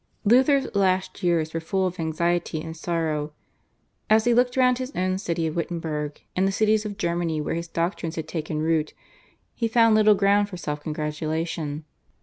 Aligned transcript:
Luther's 0.25 0.65
last 0.73 1.21
years 1.21 1.53
were 1.53 1.59
full 1.59 1.85
of 1.85 1.99
anxiety 1.99 2.59
and 2.59 2.75
sorrow. 2.75 3.33
As 4.09 4.23
he 4.25 4.33
looked 4.33 4.57
round 4.57 4.79
his 4.79 4.91
own 4.95 5.19
city 5.19 5.45
of 5.45 5.55
Wittenberg 5.55 6.23
and 6.35 6.47
the 6.47 6.51
cities 6.51 6.87
of 6.87 6.97
Germany 6.97 7.39
where 7.39 7.53
his 7.53 7.67
doctrines 7.67 8.15
had 8.15 8.27
taken 8.27 8.63
root 8.63 8.95
he 9.53 9.67
found 9.67 9.93
little 9.93 10.15
ground 10.15 10.49
for 10.49 10.57
self 10.57 10.81
congratulation. 10.81 11.85